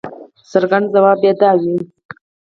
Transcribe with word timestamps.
څرګند 0.51 0.85
ځواب 0.93 1.17
به 1.21 1.25
یې 1.27 1.33
دا 1.41 1.51
وي. 1.61 1.75